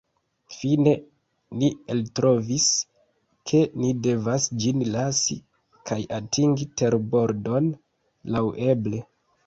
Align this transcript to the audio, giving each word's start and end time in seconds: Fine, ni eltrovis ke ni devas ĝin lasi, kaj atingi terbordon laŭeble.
Fine, 0.59 0.93
ni 1.63 1.69
eltrovis 1.95 2.65
ke 3.53 3.61
ni 3.83 3.93
devas 4.09 4.49
ĝin 4.65 4.83
lasi, 4.97 5.39
kaj 5.93 6.03
atingi 6.23 6.71
terbordon 6.83 7.75
laŭeble. 8.37 9.09